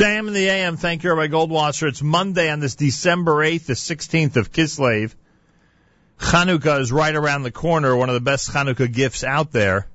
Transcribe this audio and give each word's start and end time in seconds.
JM 0.00 0.28
in 0.28 0.32
the 0.32 0.48
AM, 0.48 0.78
thank 0.78 1.04
you, 1.04 1.12
Rabbi 1.12 1.30
Goldwasser. 1.30 1.86
It's 1.86 2.00
Monday 2.00 2.50
on 2.50 2.58
this 2.58 2.74
December 2.74 3.44
8th, 3.44 3.66
the 3.66 3.74
16th 3.74 4.36
of 4.36 4.50
Kislev. 4.50 5.14
Chanukah 6.18 6.80
is 6.80 6.90
right 6.90 7.14
around 7.14 7.42
the 7.42 7.50
corner. 7.50 7.94
One 7.94 8.08
of 8.08 8.14
the 8.14 8.22
best 8.22 8.50
Chanukah 8.50 8.90
gifts 8.90 9.24
out 9.24 9.52
there 9.52 9.86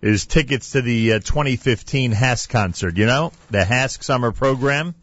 is 0.00 0.24
tickets 0.24 0.70
to 0.70 0.80
the 0.80 1.12
uh, 1.12 1.18
2015 1.18 2.12
HASC 2.12 2.48
concert. 2.48 2.96
You 2.96 3.04
know, 3.04 3.32
the 3.50 3.58
HASC 3.58 4.02
summer 4.02 4.32
program. 4.32 4.94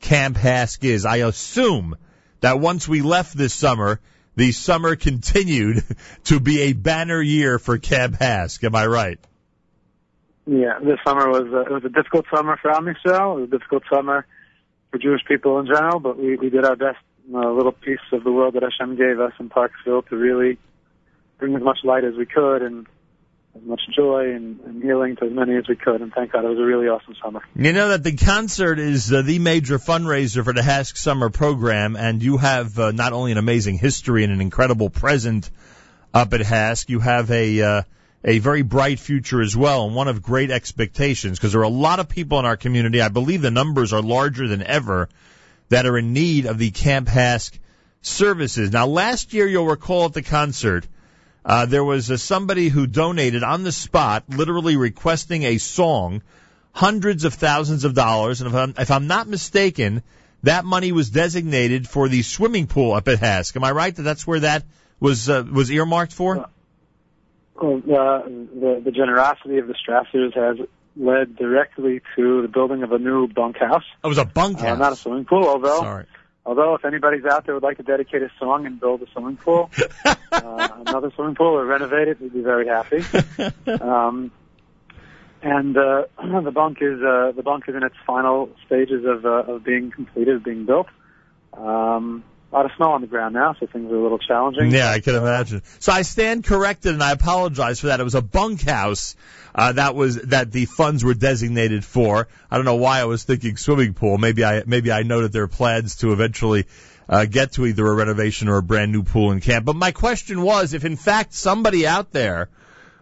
Camp 0.01 0.37
HASC 0.37 0.83
is. 0.83 1.05
I 1.05 1.17
assume 1.17 1.95
that 2.41 2.59
once 2.59 2.87
we 2.87 3.01
left 3.01 3.35
this 3.35 3.53
summer, 3.53 3.99
the 4.35 4.51
summer 4.51 4.95
continued 5.09 5.83
to 6.25 6.39
be 6.39 6.61
a 6.61 6.73
banner 6.73 7.21
year 7.21 7.59
for 7.59 7.77
Camp 7.77 8.15
HASC. 8.15 8.63
Am 8.63 8.75
I 8.75 8.85
right? 8.85 9.19
Yeah, 10.45 10.79
this 10.79 10.99
summer 11.05 11.29
was 11.29 11.47
uh, 11.53 11.61
it 11.61 11.71
was 11.71 11.85
a 11.85 11.89
difficult 11.89 12.25
summer 12.33 12.57
for 12.61 12.71
Am. 12.71 12.87
It 12.87 12.97
was 13.05 13.43
a 13.47 13.57
difficult 13.57 13.83
summer 13.91 14.25
for 14.91 14.97
Jewish 14.97 15.21
people 15.25 15.59
in 15.59 15.67
general, 15.67 15.99
but 15.99 16.17
we 16.17 16.35
we 16.35 16.49
did 16.49 16.65
our 16.65 16.75
best 16.75 16.99
in 17.27 17.35
a 17.35 17.53
little 17.53 17.71
piece 17.71 17.99
of 18.11 18.25
the 18.25 18.31
world 18.31 18.55
that 18.55 18.63
Hashem 18.63 18.97
gave 18.97 19.21
us 19.21 19.31
in 19.39 19.49
Parksville 19.49 20.05
to 20.09 20.17
really 20.17 20.57
bring 21.37 21.55
as 21.55 21.61
much 21.61 21.79
light 21.85 22.03
as 22.03 22.15
we 22.15 22.25
could 22.25 22.61
and 22.61 22.87
as 23.55 23.61
much 23.63 23.81
joy 23.95 24.31
and, 24.33 24.59
and 24.61 24.83
healing 24.83 25.15
to 25.17 25.25
as 25.25 25.31
many 25.31 25.55
as 25.55 25.67
we 25.67 25.75
could. 25.75 26.01
And 26.01 26.11
thank 26.13 26.31
God, 26.31 26.43
it 26.43 26.49
was 26.49 26.57
a 26.57 26.63
really 26.63 26.87
awesome 26.87 27.15
summer. 27.23 27.41
You 27.55 27.73
know 27.73 27.89
that 27.89 28.03
the 28.03 28.15
concert 28.15 28.79
is 28.79 29.11
uh, 29.13 29.21
the 29.21 29.39
major 29.39 29.77
fundraiser 29.77 30.43
for 30.43 30.53
the 30.53 30.61
HASC 30.61 30.97
Summer 30.97 31.29
Program, 31.29 31.95
and 31.95 32.23
you 32.23 32.37
have 32.37 32.77
uh, 32.79 32.91
not 32.91 33.13
only 33.13 33.31
an 33.31 33.37
amazing 33.37 33.77
history 33.77 34.23
and 34.23 34.33
an 34.33 34.41
incredible 34.41 34.89
present 34.89 35.49
up 36.13 36.33
at 36.33 36.41
HASC, 36.41 36.89
you 36.89 36.99
have 36.99 37.29
a 37.31 37.61
uh, 37.61 37.81
a 38.25 38.39
very 38.39 38.61
bright 38.61 38.99
future 38.99 39.41
as 39.41 39.55
well, 39.55 39.85
and 39.85 39.95
one 39.95 40.07
of 40.07 40.21
great 40.21 40.49
expectations 40.49 41.37
because 41.37 41.51
there 41.51 41.61
are 41.61 41.65
a 41.65 41.69
lot 41.69 41.99
of 41.99 42.07
people 42.07 42.39
in 42.39 42.45
our 42.45 42.57
community. 42.57 43.01
I 43.01 43.09
believe 43.09 43.41
the 43.41 43.51
numbers 43.51 43.91
are 43.93 44.01
larger 44.01 44.47
than 44.47 44.63
ever 44.63 45.09
that 45.69 45.85
are 45.85 45.97
in 45.97 46.13
need 46.13 46.45
of 46.45 46.57
the 46.57 46.71
Camp 46.71 47.07
HASC 47.07 47.57
services. 48.01 48.71
Now, 48.71 48.87
last 48.87 49.33
year, 49.33 49.47
you'll 49.47 49.65
recall 49.65 50.05
at 50.05 50.13
the 50.13 50.21
concert, 50.21 50.87
uh, 51.45 51.65
there 51.65 51.83
was 51.83 52.09
uh, 52.09 52.17
somebody 52.17 52.69
who 52.69 52.87
donated 52.87 53.43
on 53.43 53.63
the 53.63 53.71
spot, 53.71 54.23
literally 54.29 54.77
requesting 54.77 55.43
a 55.43 55.57
song, 55.57 56.21
hundreds 56.71 57.25
of 57.25 57.33
thousands 57.33 57.83
of 57.83 57.93
dollars, 57.93 58.41
and 58.41 58.49
if 58.49 58.55
I'm, 58.55 58.73
if 58.77 58.91
I'm 58.91 59.07
not 59.07 59.27
mistaken, 59.27 60.03
that 60.43 60.65
money 60.65 60.91
was 60.91 61.09
designated 61.09 61.87
for 61.87 62.07
the 62.07 62.21
swimming 62.21 62.67
pool 62.67 62.93
up 62.93 63.07
at 63.07 63.19
HASC. 63.19 63.55
Am 63.55 63.63
I 63.63 63.71
right 63.71 63.95
that 63.95 64.03
that's 64.03 64.25
where 64.27 64.41
that 64.41 64.63
was 64.99 65.29
uh, 65.29 65.43
was 65.49 65.69
earmarked 65.71 66.13
for? 66.13 66.49
Well, 67.55 67.77
uh, 67.77 68.27
the 68.27 68.81
the 68.83 68.91
generosity 68.91 69.57
of 69.57 69.67
the 69.67 69.75
Strassers 69.75 70.33
has 70.35 70.65
led 70.95 71.35
directly 71.35 72.01
to 72.15 72.41
the 72.41 72.47
building 72.47 72.83
of 72.83 72.91
a 72.91 72.99
new 72.99 73.27
bunkhouse. 73.27 73.83
It 74.03 74.07
was 74.07 74.17
a 74.17 74.25
bunkhouse, 74.25 74.75
uh, 74.75 74.75
not 74.75 74.93
a 74.93 74.95
swimming 74.95 75.25
pool. 75.25 75.47
Although, 75.47 75.79
Sorry. 75.79 76.05
Although 76.45 76.75
if 76.75 76.85
anybody's 76.85 77.25
out 77.25 77.45
there 77.45 77.53
would 77.53 77.63
like 77.63 77.77
to 77.77 77.83
dedicate 77.83 78.21
a 78.21 78.31
song 78.39 78.65
and 78.65 78.79
build 78.79 79.01
a 79.01 79.07
swimming 79.11 79.37
pool, 79.37 79.71
uh, 80.05 80.69
another 80.85 81.11
swimming 81.15 81.35
pool 81.35 81.47
or 81.47 81.65
renovate 81.65 82.07
it, 82.07 82.21
we'd 82.21 82.33
be 82.33 82.41
very 82.41 82.67
happy. 82.67 83.03
Um, 83.81 84.31
and 85.41 85.75
uh, 85.77 86.03
the 86.41 86.51
bunk 86.51 86.77
is 86.81 87.01
uh, 87.01 87.31
the 87.35 87.43
bunk 87.43 87.65
is 87.67 87.75
in 87.75 87.83
its 87.83 87.95
final 88.07 88.49
stages 88.65 89.05
of 89.05 89.25
uh, 89.25 89.53
of 89.53 89.63
being 89.63 89.91
completed, 89.91 90.43
being 90.43 90.65
built. 90.65 90.87
Um, 91.53 92.23
a 92.53 92.55
lot 92.55 92.65
of 92.65 92.71
snow 92.77 92.91
on 92.91 93.01
the 93.01 93.07
ground 93.07 93.33
now, 93.33 93.55
so 93.59 93.65
things 93.65 93.91
are 93.91 93.95
a 93.95 94.01
little 94.01 94.19
challenging. 94.19 94.69
Yeah, 94.69 94.89
I 94.89 94.99
can 94.99 95.15
imagine. 95.15 95.63
So 95.79 95.91
I 95.91 96.03
stand 96.03 96.43
corrected, 96.43 96.93
and 96.93 97.01
I 97.01 97.11
apologize 97.11 97.79
for 97.79 97.87
that. 97.87 97.99
It 97.99 98.03
was 98.03 98.13
a 98.13 98.21
bunkhouse 98.21 99.15
uh, 99.55 99.71
that 99.73 99.95
was 99.95 100.21
that 100.23 100.51
the 100.51 100.65
funds 100.65 101.03
were 101.03 101.15
designated 101.15 101.83
for. 101.83 102.27
I 102.51 102.55
don't 102.57 102.65
know 102.65 102.75
why 102.75 102.99
I 102.99 103.05
was 103.05 103.23
thinking 103.23 103.57
swimming 103.57 103.95
pool. 103.95 104.17
Maybe 104.19 104.45
I 104.45 104.63
maybe 104.67 104.91
I 104.91 105.01
know 105.01 105.21
that 105.21 105.31
there 105.31 105.47
plans 105.47 105.97
to 105.97 106.11
eventually 106.11 106.65
uh, 107.09 107.25
get 107.25 107.53
to 107.53 107.65
either 107.65 107.87
a 107.87 107.93
renovation 107.93 108.49
or 108.49 108.57
a 108.57 108.63
brand 108.63 108.91
new 108.91 109.03
pool 109.03 109.31
in 109.31 109.39
camp. 109.39 109.65
But 109.65 109.75
my 109.75 109.91
question 109.91 110.41
was, 110.41 110.73
if 110.73 110.85
in 110.85 110.95
fact 110.95 111.33
somebody 111.33 111.87
out 111.87 112.11
there 112.11 112.49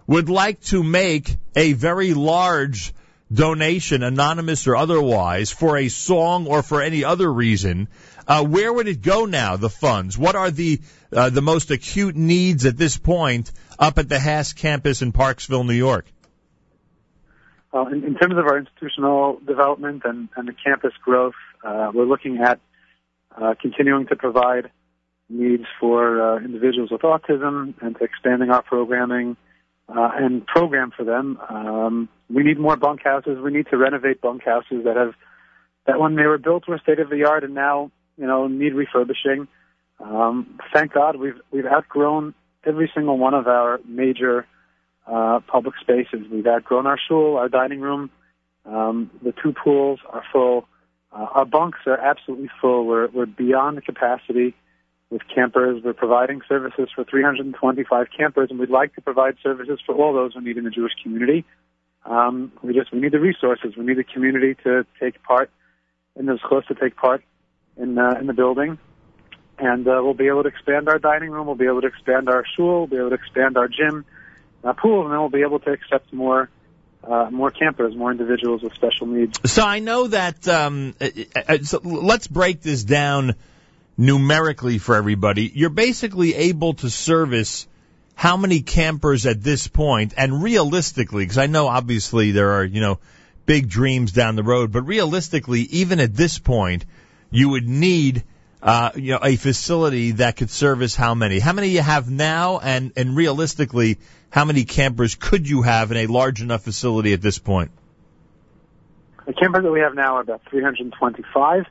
would 0.08 0.30
like 0.30 0.62
to 0.62 0.82
make 0.82 1.36
a 1.56 1.74
very 1.74 2.14
large 2.14 2.94
donation, 3.32 4.04
anonymous 4.04 4.68
or 4.68 4.76
otherwise, 4.76 5.52
for 5.52 5.78
a 5.78 5.88
song 5.88 6.48
or 6.48 6.64
for 6.64 6.82
any 6.82 7.04
other 7.04 7.32
reason, 7.32 7.88
uh, 8.28 8.44
where 8.44 8.72
would 8.72 8.88
it 8.88 9.02
go 9.02 9.26
now? 9.26 9.58
The 9.58 9.70
funds. 9.70 10.18
What 10.18 10.36
are 10.36 10.52
the 10.52 10.82
uh, 11.12 11.30
the 11.30 11.42
most 11.42 11.72
acute 11.72 12.16
needs 12.16 12.66
at 12.66 12.78
this 12.78 12.98
point 12.98 13.52
up 13.80 13.98
at 13.98 14.10
the 14.10 14.16
HASC 14.16 14.56
campus 14.56 15.02
in 15.02 15.12
Parksville, 15.12 15.66
New 15.66 15.74
York? 15.74 16.06
Uh, 17.74 17.86
in, 17.88 18.04
in 18.04 18.16
terms 18.16 18.38
of 18.38 18.46
our 18.46 18.58
institutional 18.58 19.40
development 19.46 20.04
and, 20.06 20.30
and 20.36 20.48
the 20.48 20.54
campus 20.54 20.94
growth, 21.04 21.36
uh, 21.64 21.92
we're 21.94 22.06
looking 22.06 22.40
at 22.40 22.60
uh, 23.36 23.56
continuing 23.62 24.08
to 24.08 24.16
provide 24.16 24.72
needs 25.30 25.64
for 25.80 26.22
uh, 26.22 26.40
individuals 26.40 26.92
with 26.92 27.02
autism 27.02 27.74
and 27.82 27.96
expanding 28.02 28.50
our 28.50 28.62
programming 28.62 29.38
uh, 29.96 30.12
and 30.16 30.46
program 30.46 30.92
for 30.96 31.04
them. 31.04 31.38
Um, 31.50 32.10
we 32.30 32.44
need 32.44 32.60
more 32.60 32.78
bunkhouses. 32.78 33.42
We 33.42 33.52
need 33.52 33.68
to 33.72 33.78
renovate 33.78 34.22
bunkhouses 34.22 34.84
that 34.86 34.96
have 34.96 35.14
that 35.88 36.00
when 36.00 36.16
they 36.16 36.24
were 36.24 36.38
built 36.38 36.68
were 36.68 36.78
state 36.78 37.00
of 37.00 37.10
the 37.10 37.26
art 37.26 37.44
and 37.44 37.54
now 37.54 37.92
you 38.18 38.26
know 38.26 38.48
need 38.48 38.74
refurbishing. 38.74 39.48
Um, 40.00 40.60
thank 40.74 40.94
God 40.94 41.16
we've 41.18 41.40
we've 41.52 41.66
outgrown 41.66 42.34
every 42.66 42.92
single 42.94 43.18
one 43.18 43.34
of 43.34 43.48
our 43.48 43.80
major 43.86 44.48
uh, 45.08 45.40
public 45.48 45.76
spaces. 45.82 46.28
We've 46.32 46.48
outgrown 46.48 46.88
our 46.88 47.00
shul, 47.08 47.38
our 47.38 47.50
dining 47.50 47.82
room. 47.82 48.10
Um, 48.66 49.10
the 49.24 49.34
two 49.44 49.54
pools 49.54 50.00
are 50.10 50.24
full. 50.32 50.68
Uh, 51.12 51.28
our 51.32 51.46
bunks 51.46 51.80
are 51.88 51.98
absolutely 51.98 52.50
full. 52.62 52.86
We're, 52.86 53.08
we're 53.08 53.26
beyond 53.26 53.78
the 53.78 53.82
capacity 53.82 54.54
with 55.12 55.22
campers. 55.34 55.84
We're 55.84 55.94
providing 55.94 56.42
services 56.48 56.90
for 56.96 57.04
325 57.04 58.08
campers, 58.18 58.50
and 58.50 58.60
we'd 58.60 58.70
like 58.70 58.96
to 58.96 59.02
provide 59.02 59.36
services 59.44 59.80
for 59.86 59.94
all 59.94 60.14
those 60.14 60.34
who 60.34 60.42
need 60.42 60.58
in 60.58 60.64
the 60.64 60.72
Jewish 60.72 60.94
community. 61.04 61.46
Um, 62.06 62.52
we 62.64 62.74
just 62.74 62.92
we 62.92 63.00
need 63.00 63.12
the 63.12 63.20
resources. 63.20 63.76
We 63.78 63.86
need 63.86 63.98
the 63.98 64.04
community 64.04 64.56
to 64.64 64.86
take 65.00 65.22
part 65.22 65.52
in 66.16 66.26
the 66.26 66.40
schools 66.44 66.64
to 66.70 66.76
take 66.76 66.96
part 66.96 67.24
in 67.78 67.98
uh, 68.00 68.16
in 68.20 68.26
the 68.26 68.34
building, 68.34 68.80
and 69.60 69.88
uh, 69.88 70.00
we'll 70.02 70.16
be 70.16 70.28
able 70.28 70.44
to 70.44 70.50
expand 70.50 70.90
our 70.90 70.98
dining 70.98 71.30
room. 71.30 71.46
We'll 71.46 71.56
be 71.56 71.68
able 71.68 71.82
to 71.82 71.88
expand 71.88 72.30
our 72.30 72.44
shul. 72.56 72.80
We'll 72.80 72.88
be 72.88 72.98
able 72.98 73.10
to 73.10 73.16
expand 73.16 73.58
our 73.58 73.68
gym, 73.68 74.06
uh, 74.64 74.74
pool, 74.74 75.04
and 75.04 75.12
then 75.12 75.20
we'll 75.20 75.30
be 75.30 75.42
able 75.42 75.60
to 75.60 75.72
accept 75.72 76.12
more 76.12 76.50
uh, 77.04 77.30
more 77.30 77.52
campers, 77.52 77.96
more 77.96 78.12
individuals 78.12 78.64
with 78.64 78.74
special 78.74 79.08
needs. 79.08 79.40
So 79.52 79.64
I 79.64 79.80
know 79.80 80.08
that. 80.08 80.48
Um, 80.48 80.96
uh, 81.00 81.10
uh, 81.36 81.58
so 81.64 81.82
let's 81.84 82.28
break 82.28 82.62
this 82.62 82.84
down 82.84 83.36
numerically 84.02 84.80
for 84.80 84.96
everybody. 84.96 85.52
You're 85.54 85.70
basically 85.70 86.34
able 86.34 86.74
to 86.76 86.90
service 86.90 87.68
how 88.16 88.36
many 88.36 88.62
campers 88.62 89.26
at 89.28 89.44
this 89.44 89.68
point, 89.68 90.14
and 90.18 90.42
realistically, 90.42 91.24
because 91.24 91.38
I 91.38 91.46
know 91.46 91.68
obviously 91.68 92.32
there 92.32 92.54
are 92.54 92.66
you 92.66 92.82
know 92.82 93.00
big 93.46 93.70
dreams 93.70 94.12
down 94.12 94.36
the 94.36 94.44
road. 94.44 94.72
But 94.72 94.84
realistically, 94.84 95.62
even 95.62 96.00
at 96.00 96.16
this 96.16 96.40
point, 96.40 96.86
you 97.30 97.50
would 97.50 97.68
need 97.68 98.24
uh, 98.62 98.92
you 98.96 99.14
know, 99.14 99.20
a 99.24 99.36
facility 99.36 100.12
that 100.14 100.36
could 100.36 100.50
service 100.50 100.96
how 100.96 101.14
many? 101.14 101.40
How 101.40 101.54
many 101.54 101.70
you 101.70 101.82
have 101.82 102.10
now, 102.10 102.60
and 102.60 102.92
and 102.96 103.16
realistically, 103.16 104.00
how 104.32 104.46
many 104.46 104.66
campers 104.66 105.14
could 105.14 105.48
you 105.48 105.62
have 105.62 105.92
in 105.92 105.98
a 105.98 106.08
large 106.08 106.42
enough 106.42 106.64
facility 106.64 107.14
at 107.14 107.22
this 107.22 107.38
point? 107.38 107.72
The 109.28 109.34
campers 109.34 109.64
that 109.64 109.72
we 109.72 109.82
have 109.82 109.94
now 109.94 110.18
are 110.18 110.22
about 110.22 110.42
325. 110.50 111.66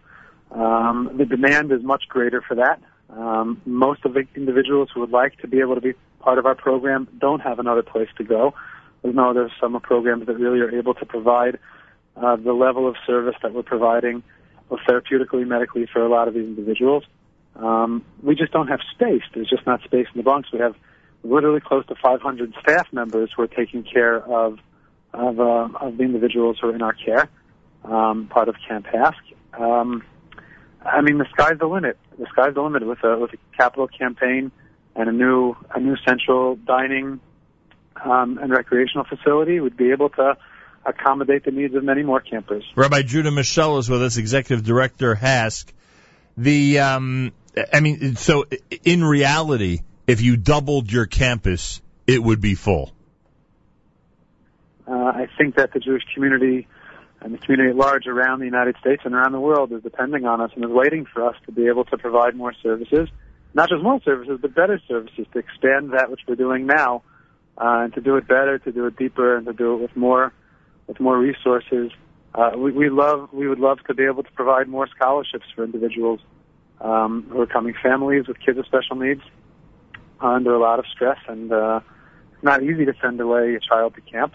Um, 0.51 1.11
the 1.17 1.25
demand 1.25 1.73
is 1.73 1.83
much 1.83 2.05
greater 2.09 2.41
for 2.41 2.57
that. 2.57 2.81
Um, 3.11 3.61
most 3.65 4.05
of 4.05 4.15
the 4.15 4.25
individuals 4.35 4.89
who 4.95 5.01
would 5.01 5.11
like 5.11 5.39
to 5.39 5.49
be 5.49 5.61
able 5.61 5.75
to 5.75 5.81
be 5.81 5.95
part 6.21 6.39
of 6.39 6.47
our 6.47 6.55
program 6.55 7.09
don't 7.19 7.41
have 7.41 7.59
another 7.59 7.83
place 7.83 8.09
to 8.19 8.25
go. 8.25 8.55
We 9.03 9.13
know 9.13 9.33
there's 9.33 9.53
some 9.61 9.79
programs 9.81 10.27
that 10.27 10.39
really 10.39 10.61
are 10.61 10.71
able 10.71 10.95
to 10.95 11.07
provide 11.07 11.59
uh, 12.17 12.37
the 12.37 12.53
level 12.53 12.87
of 12.87 12.97
service 13.07 13.35
that 13.43 13.53
we're 13.53 13.63
providing, 13.63 14.23
both 14.69 14.81
therapeutically, 14.89 15.41
and 15.41 15.49
medically, 15.49 15.87
for 15.93 16.05
a 16.05 16.09
lot 16.09 16.29
of 16.29 16.35
these 16.35 16.45
individuals. 16.45 17.05
Um, 17.57 18.05
we 18.23 18.35
just 18.35 18.53
don't 18.53 18.69
have 18.69 18.81
space. 18.93 19.23
There's 19.35 19.49
just 19.49 19.67
not 19.67 19.83
space 19.83 20.07
in 20.13 20.19
the 20.19 20.23
Bronx. 20.23 20.53
We 20.53 20.59
have 20.61 20.77
literally 21.23 21.61
close 21.61 21.87
to 21.87 21.95
500 21.95 22.55
staff 22.61 22.87
members 22.93 23.31
who 23.35 23.43
are 23.43 23.49
taking 23.49 23.83
care 23.83 24.23
of 24.23 24.59
of, 25.13 25.41
uh, 25.41 25.69
of 25.81 25.97
the 25.97 26.05
individuals 26.05 26.59
who 26.61 26.69
are 26.69 26.75
in 26.75 26.83
our 26.83 26.93
care, 26.93 27.29
um, 27.85 28.29
part 28.29 28.49
of 28.49 28.55
Camp 28.69 28.87
HASC. 28.87 29.15
Um, 29.61 30.05
I 30.85 31.01
mean, 31.03 31.19
the 31.19 31.27
sky's 31.33 31.59
the 31.59 31.67
limit. 31.67 31.99
The 32.19 32.27
sky's 32.33 32.55
the 32.55 32.63
limit 32.63 32.87
with 32.87 33.03
a 33.05 33.19
with 33.19 33.33
a 33.33 33.57
capital 33.57 33.89
campaign 33.89 34.51
and 34.95 35.09
a 35.09 35.13
new 35.13 35.57
a 35.75 35.81
new 35.81 35.97
central 36.07 36.57
dining 36.57 37.21
um, 38.03 38.39
and 38.39 38.51
recreational 38.51 39.05
facility. 39.05 39.61
We'd 39.61 39.77
be 39.77 39.93
able 39.93 40.11
to 40.11 40.37
accommodate 40.85 41.45
the 41.45 41.51
needs 41.51 41.75
of 41.75 41.85
many 41.85 42.03
more 42.03 42.21
campers. 42.21 42.65
Rabbi 42.75 43.03
Judah 43.03 43.31
Mischel 43.31 43.79
is 43.79 43.91
with 43.91 44.03
us, 44.03 44.17
Executive 44.17 44.65
Director 44.65 45.15
HASC. 45.15 45.73
The 46.37 46.79
um, 46.79 47.33
I 47.73 47.81
mean, 47.81 48.17
so 48.17 48.47
in 48.85 49.05
reality, 49.05 49.81
if 50.07 50.23
you 50.23 50.37
doubled 50.37 50.91
your 50.91 51.07
campus, 51.07 51.83
it 52.07 52.23
would 52.23 52.41
be 52.41 52.55
full. 52.55 52.93
Uh, 54.87 54.93
I 54.93 55.29
think 55.39 55.57
that 55.57 55.73
the 55.73 55.79
Jewish 55.79 56.03
community 56.15 56.67
and 57.23 57.35
the 57.35 57.39
community 57.39 57.71
at 57.71 57.77
large 57.77 58.07
around 58.07 58.39
the 58.39 58.47
United 58.47 58.77
States 58.81 59.03
and 59.05 59.15
around 59.15 59.33
the 59.33 59.41
world 59.41 59.73
is 59.73 59.83
depending 59.83 60.25
on 60.25 60.41
us 60.41 60.51
and 60.55 60.65
is 60.65 60.71
waiting 60.71 61.05
for 61.05 61.27
us 61.29 61.37
to 61.47 61.53
be 61.53 61.67
able 61.67 61.85
to 61.85 61.99
provide 61.99 62.35
more 62.35 62.55
services, 62.63 63.09
not 63.53 63.69
just 63.69 63.83
more 63.83 64.01
services, 64.03 64.39
but 64.41 64.55
better 64.55 64.81
services 64.89 65.27
to 65.33 65.39
expand 65.39 65.93
that 65.93 66.11
which 66.11 66.21
we're 66.27 66.35
doing 66.35 66.67
now, 66.67 67.03
uh, 67.59 67.85
and 67.85 67.95
to 67.95 68.01
do 68.01 68.17
it 68.17 68.27
better, 68.27 68.59
to 68.59 68.73
do 68.73 68.87
it 68.87 68.97
deeper, 68.97 69.37
and 69.37 69.47
to 69.47 69.53
do 69.53 69.75
it 69.75 69.83
with 69.83 69.97
more, 69.97 70.33
with 70.87 70.99
more 70.99 71.19
resources. 71.19 71.91
Uh, 72.35 72.53
we, 72.57 72.73
we 72.73 72.89
love, 72.89 73.29
we 73.33 73.49
would 73.49 73.61
love 73.61 73.79
to 73.87 73.95
be 73.95 74.05
able 74.05 74.23
to 74.23 74.33
provide 74.33 74.69
more 74.69 74.89
scholarships 74.89 75.47
for 75.55 75.65
individuals 75.65 76.21
um, 76.81 77.27
who 77.31 77.41
are 77.41 77.47
coming 77.47 77.75
families 77.83 78.27
with 78.29 78.39
kids 78.41 78.57
with 78.57 78.67
special 78.67 78.97
needs 78.97 79.23
under 80.21 80.55
a 80.55 80.59
lot 80.59 80.79
of 80.79 80.87
stress, 80.87 81.19
and 81.29 81.53
uh, 81.53 81.81
it's 82.33 82.43
not 82.43 82.63
easy 82.63 82.87
to 82.87 82.95
send 83.03 83.21
away 83.21 83.55
a 83.55 83.61
child 83.61 83.95
to 83.95 84.01
camp 84.01 84.35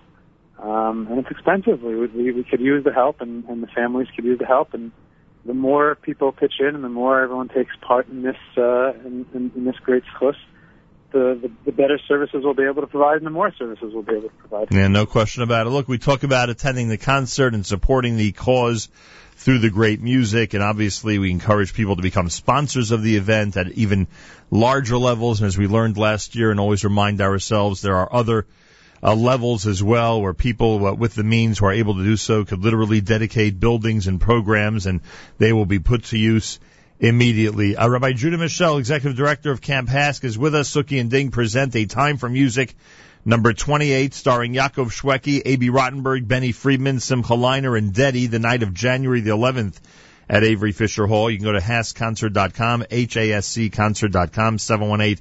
um, 0.59 1.07
and 1.09 1.19
it's 1.19 1.31
expensive. 1.31 1.81
We, 1.81 1.95
we 1.95 2.31
we 2.31 2.43
could 2.43 2.61
use 2.61 2.83
the 2.83 2.93
help, 2.93 3.21
and, 3.21 3.45
and 3.45 3.61
the 3.61 3.67
families 3.67 4.07
could 4.15 4.25
use 4.25 4.39
the 4.39 4.45
help, 4.45 4.73
and 4.73 4.91
the 5.45 5.53
more 5.53 5.95
people 5.95 6.31
pitch 6.31 6.53
in, 6.59 6.75
and 6.75 6.83
the 6.83 6.89
more 6.89 7.21
everyone 7.21 7.49
takes 7.49 7.75
part 7.81 8.07
in 8.07 8.21
this 8.23 8.37
uh, 8.57 8.93
in, 9.05 9.25
in, 9.33 9.51
in 9.55 9.65
this 9.65 9.75
great 9.83 10.03
schluss, 10.17 10.35
the, 11.11 11.37
the 11.41 11.51
the 11.65 11.71
better 11.71 11.99
services 12.07 12.41
we'll 12.43 12.53
be 12.53 12.63
able 12.63 12.81
to 12.81 12.87
provide, 12.87 13.17
and 13.17 13.25
the 13.25 13.31
more 13.31 13.53
services 13.53 13.91
we'll 13.93 14.03
be 14.03 14.13
able 14.13 14.29
to 14.29 14.35
provide. 14.35 14.67
Yeah, 14.71 14.87
no 14.87 15.05
question 15.05 15.43
about 15.43 15.67
it. 15.67 15.71
Look, 15.71 15.87
we 15.87 15.97
talk 15.97 16.23
about 16.23 16.49
attending 16.49 16.89
the 16.89 16.97
concert 16.97 17.53
and 17.53 17.65
supporting 17.65 18.17
the 18.17 18.31
cause 18.31 18.89
through 19.37 19.59
the 19.59 19.69
great 19.69 20.01
music, 20.01 20.53
and 20.53 20.63
obviously 20.63 21.19
we 21.19 21.29
encourage 21.29 21.73
people 21.73 21.97
to 21.97 22.01
become 22.01 22.29
sponsors 22.29 22.91
of 22.91 23.03
the 23.03 23.17
event 23.17 23.57
at 23.57 23.67
even 23.73 24.07
larger 24.49 24.97
levels. 24.97 25.41
And 25.41 25.47
as 25.47 25.57
we 25.57 25.67
learned 25.67 25.97
last 25.97 26.35
year, 26.35 26.49
and 26.49 26.59
always 26.59 26.83
remind 26.83 27.21
ourselves, 27.21 27.81
there 27.81 27.97
are 27.97 28.11
other 28.11 28.47
uh, 29.05 29.13
levels 29.13 29.67
as 29.67 29.83
well, 29.83 30.19
where 30.19 30.33
people 30.33 30.87
uh, 30.87 30.93
with 30.93 31.13
the 31.13 31.23
means 31.23 31.59
who 31.59 31.67
are 31.67 31.71
able 31.71 31.95
to 31.95 32.03
do 32.03 32.17
so 32.17 32.43
could 32.43 32.63
literally 32.63 33.01
dedicate 33.01 33.59
buildings 33.59 34.07
and 34.07 34.19
programs, 34.19 34.87
and 34.87 35.01
they 35.37 35.53
will 35.53 35.67
be 35.67 35.77
put 35.77 36.05
to 36.05 36.17
use 36.17 36.59
immediately. 36.99 37.77
Uh, 37.77 37.87
Rabbi 37.87 38.13
Judah 38.13 38.37
Mischel, 38.37 38.79
Executive 38.79 39.15
Director 39.15 39.51
of 39.51 39.61
Camp 39.61 39.89
HASC, 39.89 40.23
is 40.23 40.39
with 40.39 40.55
us. 40.55 40.73
Suki 40.73 40.99
and 40.99 41.11
Ding 41.11 41.29
present 41.29 41.75
A 41.75 41.85
Time 41.85 42.17
for 42.17 42.27
Music, 42.27 42.73
number 43.23 43.53
28, 43.53 44.11
starring 44.15 44.53
Yaakov 44.53 44.87
Shwekey, 44.87 45.43
A.B. 45.45 45.69
Rottenberg, 45.69 46.27
Benny 46.27 46.51
Friedman, 46.51 46.99
Simcha 46.99 47.33
Leiner, 47.33 47.77
and 47.77 47.93
Dedi, 47.93 48.27
the 48.27 48.39
night 48.39 48.63
of 48.63 48.73
January 48.73 49.21
the 49.21 49.31
11th 49.31 49.79
at 50.27 50.43
Avery 50.43 50.71
Fisher 50.71 51.05
Hall. 51.05 51.29
You 51.29 51.37
can 51.37 51.45
go 51.45 51.51
to 51.51 51.59
hascconcert.com, 51.59 52.85
H-A-S-C 52.89 53.69
concert.com, 53.69 54.57
718- 54.57 55.19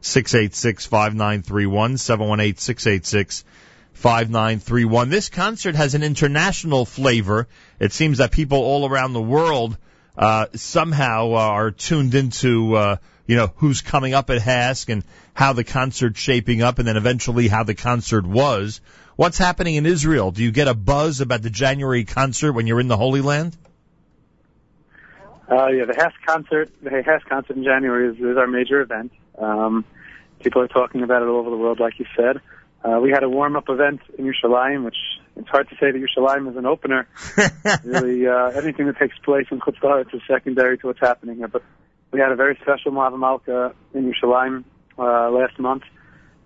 686 0.00 0.86
5931, 0.86 1.98
718 1.98 2.56
686 2.56 3.44
5931. 3.92 5.08
This 5.08 5.28
concert 5.30 5.74
has 5.74 5.94
an 5.94 6.02
international 6.02 6.84
flavor. 6.84 7.48
It 7.80 7.92
seems 7.92 8.18
that 8.18 8.30
people 8.30 8.58
all 8.58 8.88
around 8.88 9.14
the 9.14 9.22
world 9.22 9.76
uh, 10.18 10.46
somehow 10.54 11.32
are 11.32 11.70
tuned 11.70 12.14
into, 12.14 12.74
uh, 12.74 12.96
you 13.26 13.36
know, 13.36 13.52
who's 13.56 13.80
coming 13.80 14.14
up 14.14 14.30
at 14.30 14.40
HASC 14.40 14.90
and 14.90 15.02
how 15.34 15.52
the 15.52 15.64
concert's 15.64 16.20
shaping 16.20 16.62
up 16.62 16.78
and 16.78 16.86
then 16.86 16.96
eventually 16.96 17.48
how 17.48 17.64
the 17.64 17.74
concert 17.74 18.26
was. 18.26 18.80
What's 19.16 19.38
happening 19.38 19.76
in 19.76 19.86
Israel? 19.86 20.30
Do 20.30 20.42
you 20.42 20.52
get 20.52 20.68
a 20.68 20.74
buzz 20.74 21.22
about 21.22 21.42
the 21.42 21.50
January 21.50 22.04
concert 22.04 22.52
when 22.52 22.66
you're 22.66 22.80
in 22.80 22.88
the 22.88 22.98
Holy 22.98 23.22
Land? 23.22 23.56
Uh, 25.48 25.68
yeah, 25.68 25.84
the 25.84 25.94
HASC 25.94 26.12
concert, 26.26 26.70
the 26.82 26.90
HASC 26.90 27.24
concert 27.28 27.56
in 27.56 27.64
January 27.64 28.10
is, 28.10 28.16
is 28.18 28.36
our 28.36 28.46
major 28.46 28.80
event. 28.80 29.12
Um, 29.38 29.84
people 30.40 30.62
are 30.62 30.68
talking 30.68 31.02
about 31.02 31.22
it 31.22 31.26
all 31.26 31.38
over 31.38 31.50
the 31.50 31.56
world, 31.56 31.80
like 31.80 31.98
you 31.98 32.06
said. 32.16 32.40
Uh, 32.84 33.00
we 33.00 33.10
had 33.10 33.22
a 33.22 33.28
warm-up 33.28 33.68
event 33.68 34.00
in 34.16 34.24
Yerushalayim, 34.24 34.84
which 34.84 34.96
it's 35.34 35.48
hard 35.48 35.68
to 35.68 35.74
say 35.76 35.90
that 35.90 36.00
Yerushalayim 36.00 36.48
is 36.50 36.56
an 36.56 36.66
opener. 36.66 37.08
really, 37.84 38.26
uh, 38.26 38.48
anything 38.50 38.86
that 38.86 38.98
takes 38.98 39.18
place 39.18 39.46
in 39.50 39.60
Chutz 39.60 40.14
is 40.14 40.20
secondary 40.28 40.78
to 40.78 40.86
what's 40.86 41.00
happening 41.00 41.38
here. 41.38 41.48
But 41.48 41.62
we 42.12 42.20
had 42.20 42.32
a 42.32 42.36
very 42.36 42.56
special 42.62 42.92
Malka 42.92 43.74
in 43.92 44.12
Yerushalayim 44.12 44.64
uh, 44.98 45.30
last 45.30 45.58
month, 45.58 45.82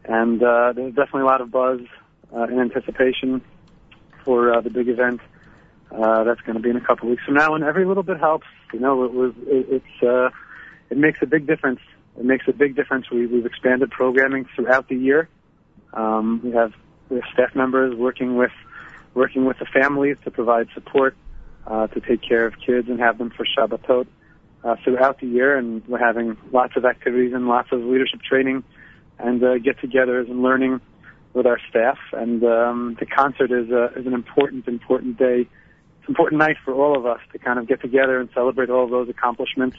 and 0.05 0.43
uh, 0.43 0.73
there's 0.75 0.95
definitely 0.95 1.23
a 1.23 1.27
lot 1.27 1.41
of 1.41 1.51
buzz 1.51 1.81
uh, 2.35 2.45
in 2.45 2.59
anticipation 2.59 3.43
for 4.25 4.55
uh, 4.55 4.61
the 4.61 4.71
big 4.71 4.89
event 4.89 5.21
uh, 5.91 6.25
that's 6.25 6.41
going 6.43 6.57
to 6.57 6.63
be 6.63 6.71
in 6.71 6.77
a 6.77 6.81
couple 6.81 7.09
of 7.09 7.11
weeks 7.11 7.25
from 7.25 7.35
now. 7.35 7.55
And 7.55 7.65
every 7.65 7.85
little 7.85 8.03
bit 8.03 8.19
helps. 8.19 8.47
You 8.73 8.81
know, 8.81 9.05
it 9.05 9.13
was 9.13 9.35
it, 9.47 9.67
it's 9.69 10.03
uh, 10.03 10.31
it 10.89 10.97
makes 10.97 11.19
a 11.23 11.27
big 11.27 11.47
difference 11.47 11.81
it 12.19 12.25
makes 12.25 12.47
a 12.49 12.53
big 12.53 12.77
difference. 12.77 13.11
We, 13.11 13.27
we've 13.27 13.47
expanded 13.47 13.91
programming 13.91 14.47
throughout 14.55 14.89
the 14.89 14.97
year. 14.97 15.29
Um, 15.93 16.41
we 16.45 16.53
have 16.53 16.73
staff 17.33 17.55
members 17.55 17.95
working 17.95 18.37
with 18.37 18.53
working 19.15 19.45
with 19.45 19.59
the 19.59 19.67
families 19.67 20.17
to 20.25 20.31
provide 20.31 20.69
support 20.75 21.17
uh, 21.67 21.89
to 21.89 22.01
take 22.01 22.23
care 22.23 22.47
of 22.47 22.55
kids 22.65 22.89
and 22.89 23.01
have 23.01 23.19
them 23.19 23.31
for 23.31 23.45
Shabbatot 23.45 24.07
uh, 24.63 24.77
throughout 24.85 25.21
the 25.21 25.27
year. 25.27 25.57
And 25.57 25.87
we're 25.89 25.99
having 25.99 26.37
lots 26.53 26.77
of 26.77 26.85
activities 26.85 27.33
and 27.33 27.49
lots 27.49 27.73
of 27.73 27.81
leadership 27.81 28.21
training 28.23 28.63
and 29.19 29.43
uh, 29.43 29.59
get-togethers 29.59 30.31
and 30.31 30.43
learning 30.43 30.81
with 31.33 31.47
our 31.47 31.59
staff. 31.69 31.99
And 32.13 32.43
um, 32.45 32.97
the 32.99 33.07
concert 33.07 33.51
is, 33.51 33.71
a, 33.71 33.93
is 33.97 34.07
an 34.07 34.15
important, 34.15 34.69
important 34.69 35.19
day. 35.19 35.41
It's 35.41 36.09
an 36.09 36.13
important 36.13 36.39
night 36.39 36.57
for 36.65 36.73
all 36.73 36.97
of 36.97 37.05
us 37.05 37.21
to 37.33 37.39
kind 37.39 37.59
of 37.59 37.67
get 37.67 37.81
together 37.81 38.21
and 38.21 38.29
celebrate 38.33 38.71
all 38.71 38.85
of 38.85 38.91
those 38.91 39.09
accomplishments 39.09 39.77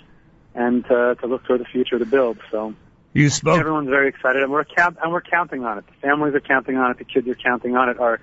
and 0.53 0.83
to, 0.85 1.15
to 1.19 1.27
look 1.27 1.45
toward 1.45 1.61
the 1.61 1.65
future 1.65 1.97
to 1.97 2.05
build. 2.05 2.37
So 2.51 2.73
you 3.13 3.29
spoke. 3.29 3.59
Everyone's 3.59 3.89
very 3.89 4.09
excited, 4.09 4.41
and 4.43 4.51
we're 4.51 4.63
count 4.63 4.97
and 5.01 5.11
we're 5.11 5.21
counting 5.21 5.63
on 5.65 5.77
it. 5.77 5.85
The 5.87 6.07
families 6.07 6.33
are 6.33 6.39
counting 6.39 6.77
on 6.77 6.91
it. 6.91 6.97
The 6.97 7.05
kids 7.05 7.27
are 7.27 7.35
counting 7.35 7.75
on 7.75 7.89
it. 7.89 7.99
Our 7.99 8.19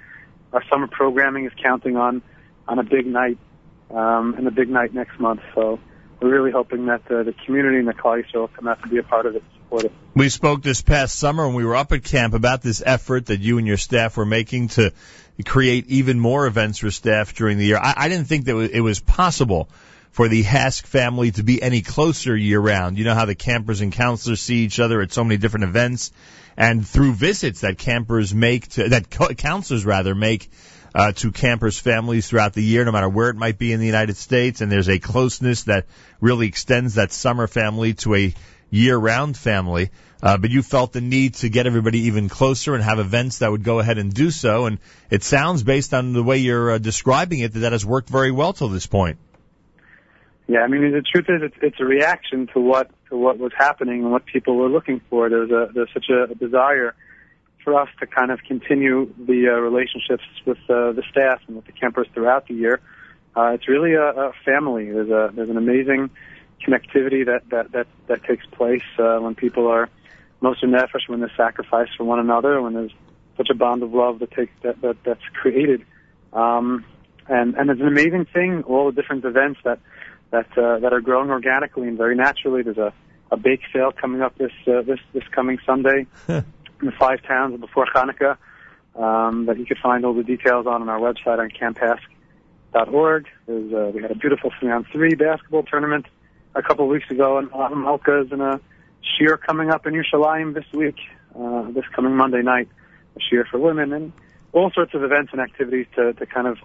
our 0.52 0.64
summer 0.70 0.86
programming 0.86 1.44
is 1.44 1.52
counting 1.62 1.96
on 1.96 2.22
on 2.66 2.78
a 2.78 2.84
big 2.84 3.06
night 3.06 3.38
um, 3.90 4.34
and 4.34 4.46
a 4.46 4.50
big 4.50 4.68
night 4.68 4.94
next 4.94 5.18
month. 5.18 5.40
So 5.54 5.78
we're 6.20 6.30
really 6.30 6.50
hoping 6.50 6.86
that 6.86 7.02
uh, 7.10 7.22
the 7.22 7.34
community 7.44 7.78
and 7.78 7.88
the 7.88 7.94
Klal 7.94 8.24
will 8.34 8.48
come 8.48 8.68
out 8.68 8.82
to 8.82 8.88
be 8.88 8.98
a 8.98 9.02
part 9.02 9.26
of 9.26 9.36
it, 9.36 9.42
support 9.54 9.84
it. 9.84 9.92
We 10.14 10.28
spoke 10.28 10.62
this 10.62 10.82
past 10.82 11.16
summer 11.18 11.46
when 11.46 11.54
we 11.54 11.64
were 11.64 11.76
up 11.76 11.92
at 11.92 12.02
camp 12.02 12.34
about 12.34 12.62
this 12.62 12.82
effort 12.84 13.26
that 13.26 13.40
you 13.40 13.58
and 13.58 13.66
your 13.66 13.76
staff 13.76 14.16
were 14.16 14.26
making 14.26 14.68
to 14.68 14.92
create 15.44 15.86
even 15.86 16.18
more 16.18 16.46
events 16.46 16.78
for 16.78 16.90
staff 16.90 17.34
during 17.34 17.58
the 17.58 17.66
year. 17.66 17.78
I, 17.78 17.94
I 17.96 18.08
didn't 18.08 18.26
think 18.26 18.46
that 18.46 18.56
it 18.56 18.80
was 18.80 19.00
possible 19.00 19.68
for 20.18 20.26
the 20.26 20.42
HASC 20.42 20.84
family 20.84 21.30
to 21.30 21.44
be 21.44 21.62
any 21.62 21.80
closer 21.80 22.36
year 22.36 22.58
round. 22.58 22.98
You 22.98 23.04
know 23.04 23.14
how 23.14 23.24
the 23.24 23.36
campers 23.36 23.82
and 23.82 23.92
counselors 23.92 24.40
see 24.40 24.64
each 24.64 24.80
other 24.80 25.00
at 25.00 25.12
so 25.12 25.22
many 25.22 25.36
different 25.36 25.62
events, 25.62 26.10
and 26.56 26.84
through 26.84 27.12
visits 27.12 27.60
that 27.60 27.78
campers 27.78 28.34
make 28.34 28.66
to 28.70 28.88
that 28.88 29.10
counselors 29.10 29.86
rather 29.86 30.16
make 30.16 30.50
uh, 30.92 31.12
to 31.12 31.30
campers' 31.30 31.78
families 31.78 32.26
throughout 32.26 32.52
the 32.52 32.64
year, 32.64 32.84
no 32.84 32.90
matter 32.90 33.08
where 33.08 33.30
it 33.30 33.36
might 33.36 33.58
be 33.58 33.72
in 33.72 33.78
the 33.78 33.86
United 33.86 34.16
States, 34.16 34.60
and 34.60 34.72
there's 34.72 34.88
a 34.88 34.98
closeness 34.98 35.62
that 35.62 35.86
really 36.20 36.48
extends 36.48 36.96
that 36.96 37.12
summer 37.12 37.46
family 37.46 37.94
to 37.94 38.16
a 38.16 38.34
year-round 38.70 39.36
family. 39.36 39.90
Uh, 40.20 40.36
but 40.36 40.50
you 40.50 40.62
felt 40.62 40.92
the 40.92 41.00
need 41.00 41.34
to 41.34 41.48
get 41.48 41.68
everybody 41.68 42.00
even 42.08 42.28
closer 42.28 42.74
and 42.74 42.82
have 42.82 42.98
events 42.98 43.38
that 43.38 43.52
would 43.52 43.62
go 43.62 43.78
ahead 43.78 43.98
and 43.98 44.12
do 44.12 44.32
so. 44.32 44.66
And 44.66 44.80
it 45.10 45.22
sounds, 45.22 45.62
based 45.62 45.94
on 45.94 46.12
the 46.12 46.24
way 46.24 46.38
you're 46.38 46.72
uh, 46.72 46.78
describing 46.78 47.38
it, 47.38 47.52
that 47.52 47.60
that 47.60 47.70
has 47.70 47.86
worked 47.86 48.08
very 48.08 48.32
well 48.32 48.52
till 48.52 48.68
this 48.68 48.88
point. 48.88 49.18
Yeah, 50.48 50.60
I 50.60 50.66
mean 50.66 50.80
the 50.80 51.02
truth 51.02 51.26
is 51.28 51.42
it's, 51.42 51.56
it's 51.60 51.78
a 51.78 51.84
reaction 51.84 52.48
to 52.54 52.60
what 52.60 52.90
to 53.10 53.16
what 53.18 53.38
was 53.38 53.52
happening 53.56 54.02
and 54.02 54.10
what 54.10 54.24
people 54.24 54.56
were 54.56 54.70
looking 54.70 55.02
for. 55.10 55.28
There's 55.28 55.50
a 55.50 55.68
there's 55.74 55.90
such 55.92 56.06
a, 56.08 56.34
desire 56.34 56.94
for 57.62 57.78
us 57.78 57.88
to 58.00 58.06
kind 58.06 58.30
of 58.30 58.40
continue 58.48 59.12
the 59.18 59.48
uh, 59.48 59.60
relationships 59.60 60.24
with 60.46 60.56
uh, 60.70 60.92
the 60.92 61.02
staff 61.10 61.42
and 61.46 61.56
with 61.56 61.66
the 61.66 61.72
campers 61.72 62.08
throughout 62.14 62.48
the 62.48 62.54
year. 62.54 62.80
Uh, 63.36 63.50
it's 63.52 63.68
really 63.68 63.92
a, 63.92 64.08
a 64.08 64.32
family. 64.42 64.90
There's 64.90 65.10
a 65.10 65.30
there's 65.34 65.50
an 65.50 65.58
amazing 65.58 66.08
connectivity 66.66 67.26
that 67.26 67.42
that 67.50 67.72
that 67.72 67.86
that 68.06 68.24
takes 68.24 68.46
place 68.46 68.88
uh, 68.98 69.18
when 69.18 69.34
people 69.34 69.66
are 69.68 69.90
most 70.40 70.62
in 70.62 70.70
nefesh, 70.70 71.08
when 71.08 71.20
they 71.20 71.28
sacrifice 71.36 71.88
for 71.94 72.04
one 72.04 72.20
another, 72.20 72.62
when 72.62 72.72
there's 72.72 72.94
such 73.36 73.50
a 73.50 73.54
bond 73.54 73.82
of 73.82 73.92
love 73.92 74.20
that 74.20 74.30
takes 74.30 74.52
that, 74.62 74.80
that 74.80 74.96
that's 75.04 75.24
created. 75.34 75.84
Um, 76.32 76.86
and 77.28 77.54
and 77.54 77.68
it's 77.68 77.82
an 77.82 77.86
amazing 77.86 78.26
thing. 78.32 78.62
All 78.62 78.90
the 78.90 78.98
different 78.98 79.26
events 79.26 79.60
that 79.64 79.78
that 80.30 80.46
uh, 80.58 80.78
that 80.80 80.92
are 80.92 81.00
growing 81.00 81.30
organically 81.30 81.88
and 81.88 81.96
very 81.96 82.14
naturally. 82.14 82.62
There's 82.62 82.78
a, 82.78 82.92
a 83.30 83.36
bake 83.36 83.60
sale 83.72 83.92
coming 83.92 84.22
up 84.22 84.36
this 84.38 84.52
uh, 84.66 84.82
this 84.82 85.00
this 85.12 85.24
coming 85.32 85.58
Sunday 85.64 86.06
in 86.28 86.44
the 86.82 86.92
five 86.98 87.22
towns 87.22 87.58
before 87.60 87.86
Hanukkah 87.94 88.36
um, 88.96 89.46
that 89.46 89.58
you 89.58 89.66
can 89.66 89.76
find 89.82 90.04
all 90.04 90.14
the 90.14 90.24
details 90.24 90.66
on 90.66 90.82
on 90.82 90.88
our 90.88 91.00
website 91.00 91.38
on 91.38 91.50
camphasc.org. 91.50 93.26
There's 93.46 93.72
uh, 93.72 93.90
we 93.94 94.02
had 94.02 94.10
a 94.10 94.16
beautiful 94.16 94.50
three 94.58 94.70
on 94.70 94.84
three 94.92 95.14
basketball 95.14 95.62
tournament 95.62 96.06
a 96.54 96.62
couple 96.62 96.84
of 96.84 96.90
weeks 96.90 97.10
ago, 97.10 97.38
and 97.38 97.50
Malkas 97.50 98.32
and 98.32 98.42
a 98.42 98.60
shiur 99.02 99.38
coming 99.40 99.70
up 99.70 99.86
in 99.86 99.94
Yerushalayim 99.94 100.54
this 100.54 100.64
week, 100.72 100.96
uh, 101.38 101.70
this 101.70 101.84
coming 101.94 102.16
Monday 102.16 102.42
night, 102.42 102.68
a 103.16 103.20
shiur 103.20 103.46
for 103.48 103.58
women, 103.58 103.92
and 103.92 104.12
all 104.52 104.70
sorts 104.72 104.94
of 104.94 105.02
events 105.02 105.30
and 105.32 105.40
activities 105.40 105.86
to 105.94 106.12
to 106.14 106.26
kind 106.26 106.46
of 106.46 106.58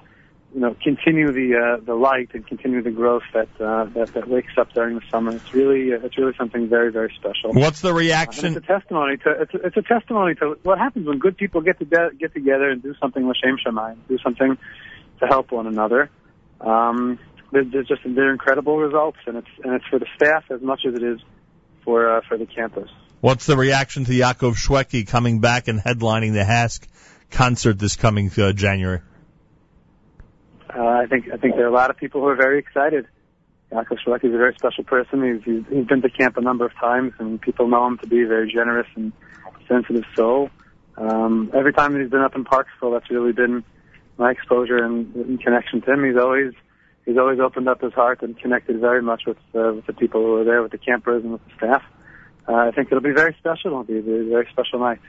you 0.53 0.59
know, 0.59 0.75
continue 0.83 1.31
the 1.31 1.55
uh, 1.55 1.83
the 1.83 1.95
light 1.95 2.29
and 2.33 2.45
continue 2.45 2.81
the 2.81 2.91
growth 2.91 3.23
that 3.33 3.49
uh, 3.59 3.85
that 3.95 4.13
that 4.13 4.27
wakes 4.27 4.53
up 4.57 4.71
during 4.73 4.95
the 4.95 5.01
summer. 5.09 5.35
It's 5.35 5.53
really 5.53 5.93
uh, 5.93 6.05
it's 6.05 6.17
really 6.17 6.33
something 6.37 6.69
very 6.69 6.91
very 6.91 7.13
special. 7.17 7.53
What's 7.53 7.81
the 7.81 7.93
reaction? 7.93 8.53
Uh, 8.53 8.57
it's 8.57 8.65
a 8.65 8.67
testimony 8.67 9.17
to 9.17 9.41
it's 9.41 9.53
a, 9.53 9.57
it's 9.57 9.77
a 9.77 9.81
testimony 9.81 10.35
to 10.35 10.57
what 10.63 10.77
happens 10.77 11.07
when 11.07 11.17
good 11.17 11.37
people 11.37 11.61
get 11.61 11.79
to 11.79 11.85
de- 11.85 12.15
get 12.19 12.33
together 12.33 12.69
and 12.69 12.83
do 12.83 12.93
something 13.01 13.27
l'shem 13.27 13.57
shamayim, 13.65 13.97
do 14.07 14.17
something 14.19 14.57
to 15.19 15.27
help 15.27 15.51
one 15.51 15.65
another. 15.65 16.09
Um, 16.61 17.19
just 17.51 18.01
they're 18.05 18.31
incredible 18.31 18.77
results, 18.77 19.17
and 19.25 19.37
it's 19.37 19.47
and 19.63 19.73
it's 19.73 19.85
for 19.85 19.97
the 19.97 20.07
staff 20.15 20.45
as 20.51 20.61
much 20.61 20.81
as 20.87 20.93
it 20.93 21.03
is 21.03 21.19
for 21.83 22.17
uh, 22.17 22.21
for 22.27 22.37
the 22.37 22.45
campus. 22.45 22.89
What's 23.21 23.45
the 23.45 23.57
reaction 23.57 24.05
to 24.05 24.11
Yaakov 24.11 24.55
Shwekey 24.55 25.07
coming 25.07 25.39
back 25.39 25.67
and 25.67 25.79
headlining 25.79 26.33
the 26.33 26.43
HASC 26.43 26.85
concert 27.31 27.79
this 27.79 27.95
coming 27.95 28.29
uh, 28.37 28.51
January? 28.51 28.99
Uh, 30.69 30.81
I 30.81 31.05
think 31.07 31.25
I 31.33 31.37
think 31.37 31.55
there 31.55 31.65
are 31.65 31.69
a 31.69 31.73
lot 31.73 31.89
of 31.89 31.97
people 31.97 32.21
who 32.21 32.27
are 32.27 32.35
very 32.35 32.59
excited. 32.59 33.07
Yaakov 33.71 33.97
Shwekey 34.05 34.25
is 34.25 34.33
a 34.33 34.37
very 34.37 34.55
special 34.55 34.83
person. 34.83 35.23
He's, 35.23 35.43
he's 35.43 35.63
he's 35.69 35.87
been 35.87 36.01
to 36.01 36.09
camp 36.09 36.37
a 36.37 36.41
number 36.41 36.65
of 36.65 36.73
times, 36.79 37.13
and 37.19 37.41
people 37.41 37.67
know 37.67 37.85
him 37.87 37.97
to 37.99 38.07
be 38.07 38.23
a 38.23 38.27
very 38.27 38.51
generous 38.51 38.87
and 38.95 39.11
sensitive 39.67 40.03
soul. 40.15 40.49
Um, 40.97 41.51
every 41.53 41.73
time 41.73 41.93
that 41.93 42.01
he's 42.01 42.11
been 42.11 42.21
up 42.21 42.35
in 42.35 42.45
Parksville, 42.45 42.93
that's 42.93 43.09
really 43.09 43.33
been 43.33 43.63
my 44.17 44.31
exposure 44.31 44.77
and, 44.77 45.13
and 45.15 45.41
connection 45.41 45.81
to 45.81 45.93
him. 45.93 46.03
He's 46.05 46.17
always 46.17 46.53
he's 47.05 47.17
always 47.17 47.39
opened 47.39 47.67
up 47.67 47.81
his 47.81 47.93
heart 47.93 48.21
and 48.21 48.37
connected 48.39 48.79
very 48.79 49.01
much 49.01 49.23
with 49.25 49.37
uh, 49.55 49.73
with 49.73 49.85
the 49.87 49.93
people 49.93 50.21
who 50.21 50.35
are 50.35 50.43
there, 50.43 50.61
with 50.61 50.71
the 50.71 50.77
campers 50.77 51.23
and 51.23 51.33
with 51.33 51.41
the 51.45 51.53
staff. 51.57 51.83
Uh, 52.47 52.53
I 52.53 52.71
think 52.71 52.87
it'll 52.91 53.01
be 53.01 53.11
very 53.11 53.35
special. 53.39 53.71
It'll 53.71 53.83
be 53.83 53.97
a 53.97 54.01
very 54.01 54.47
special 54.51 54.79
night. 54.79 54.99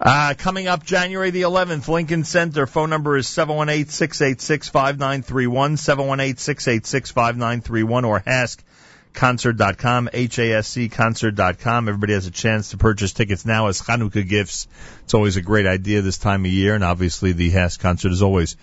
Uh, 0.00 0.34
coming 0.36 0.66
up 0.66 0.84
January 0.84 1.30
the 1.30 1.42
11th, 1.42 1.86
Lincoln 1.88 2.24
Center. 2.24 2.66
Phone 2.66 2.90
number 2.90 3.16
is 3.16 3.26
718-686-5931, 3.26 5.24
718-686-5931, 5.24 8.06
or 8.06 8.20
HASCConcert.com, 8.20 10.10
H-A-S-C 10.12 10.88
concert.com. 10.88 11.88
Everybody 11.88 12.14
has 12.14 12.26
a 12.26 12.32
chance 12.32 12.70
to 12.70 12.76
purchase 12.76 13.12
tickets 13.12 13.46
now 13.46 13.68
as 13.68 13.80
Hanukkah 13.80 14.28
gifts. 14.28 14.66
It's 15.04 15.14
always 15.14 15.36
a 15.36 15.42
great 15.42 15.66
idea 15.66 16.02
this 16.02 16.18
time 16.18 16.44
of 16.44 16.50
year, 16.50 16.74
and 16.74 16.82
obviously 16.82 17.30
the 17.32 17.52
HASC 17.52 17.78
concert 17.78 18.10
is 18.12 18.22
always 18.22 18.56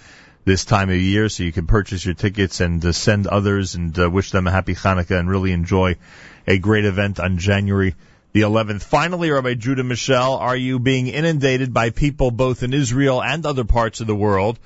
this 0.43 0.65
time 0.65 0.89
of 0.89 0.97
year, 0.97 1.29
so 1.29 1.43
you 1.43 1.51
can 1.51 1.67
purchase 1.67 2.03
your 2.03 2.15
tickets 2.15 2.59
and 2.59 2.83
uh, 2.83 2.91
send 2.91 3.27
others 3.27 3.75
and 3.75 3.95
uh, 3.97 4.09
wish 4.09 4.31
them 4.31 4.47
a 4.47 4.51
happy 4.51 4.75
Hanukkah 4.75 5.19
and 5.19 5.29
really 5.29 5.51
enjoy 5.51 5.95
a 6.47 6.57
great 6.57 6.85
event 6.85 7.19
on 7.19 7.37
January 7.37 7.93
the 8.33 8.41
11th. 8.41 8.83
Finally, 8.83 9.29
Rabbi 9.29 9.55
Judah 9.55 9.83
Mischel, 9.83 10.39
are 10.39 10.55
you 10.55 10.79
being 10.79 11.07
inundated 11.07 11.73
by 11.73 11.89
people 11.89 12.31
both 12.31 12.63
in 12.63 12.73
Israel 12.73 13.21
and 13.21 13.45
other 13.45 13.65
parts 13.65 13.99
of 13.99 14.07
the 14.07 14.15
world 14.15 14.57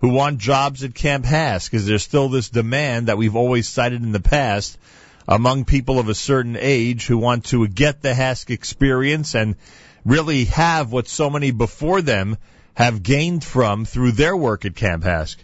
who 0.00 0.10
want 0.10 0.38
jobs 0.38 0.84
at 0.84 0.94
Camp 0.94 1.24
HASC? 1.24 1.72
Is 1.72 1.86
there 1.86 1.98
still 1.98 2.28
this 2.28 2.50
demand 2.50 3.08
that 3.08 3.16
we've 3.16 3.36
always 3.36 3.68
cited 3.68 4.02
in 4.02 4.12
the 4.12 4.20
past 4.20 4.78
among 5.26 5.64
people 5.64 5.98
of 5.98 6.08
a 6.08 6.14
certain 6.14 6.56
age 6.58 7.06
who 7.06 7.16
want 7.16 7.46
to 7.46 7.66
get 7.66 8.02
the 8.02 8.12
HASC 8.12 8.50
experience 8.50 9.34
and 9.34 9.56
really 10.04 10.44
have 10.44 10.92
what 10.92 11.08
so 11.08 11.30
many 11.30 11.50
before 11.50 12.02
them 12.02 12.36
have 12.74 13.02
gained 13.02 13.42
from 13.42 13.86
through 13.86 14.12
their 14.12 14.36
work 14.36 14.66
at 14.66 14.74
Camp 14.74 15.04
HASC? 15.04 15.36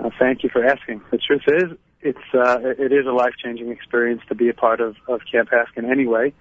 Uh, 0.00 0.10
thank 0.18 0.42
you 0.42 0.48
for 0.48 0.64
asking. 0.64 1.00
The 1.10 1.18
truth 1.18 1.42
is, 1.46 1.78
it's 2.02 2.18
uh, 2.34 2.58
it 2.60 2.92
is 2.92 3.06
a 3.06 3.12
life 3.12 3.34
changing 3.42 3.70
experience 3.70 4.22
to 4.28 4.34
be 4.34 4.48
a 4.48 4.54
part 4.54 4.80
of 4.80 4.96
of 5.08 5.20
Camp 5.30 5.50
HASC 5.50 5.82
anyway. 5.90 6.32